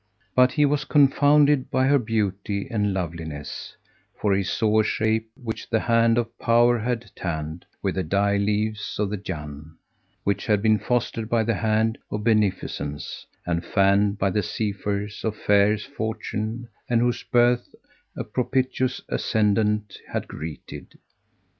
[0.29, 3.77] [FN#173] But he was confounded by her beauty and loveliness;
[4.19, 8.37] for he saw a shape which the Hand of Power had tanned with the dye
[8.37, 9.75] leaves of the Jánn,
[10.23, 15.35] which had been fostered by the Hand of Beneficence and fanned by the Zephyrs of
[15.37, 17.75] fair fortune and whose birth
[18.17, 20.97] a propitious ascendant had greeted.